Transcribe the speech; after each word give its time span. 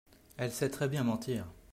elle 0.37 0.51
sait 0.51 0.71
très 0.71 0.87
bien 0.89 1.03
mentir. 1.03 1.45